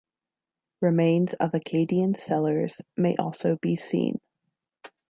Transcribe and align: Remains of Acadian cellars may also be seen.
Remains 0.81 1.33
of 1.35 1.53
Acadian 1.53 2.15
cellars 2.15 2.81
may 2.97 3.15
also 3.17 3.57
be 3.57 3.75
seen. 3.75 4.19